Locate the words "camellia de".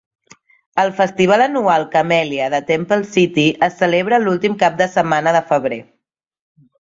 1.95-2.61